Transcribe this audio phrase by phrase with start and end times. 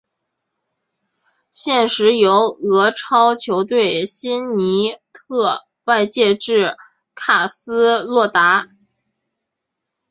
[1.51, 6.75] 现时由俄超球队辛尼特外借至
[7.13, 8.67] 卡斯洛达。